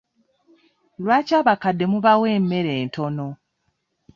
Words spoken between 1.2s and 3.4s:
abakadde mubawa emmere ntono?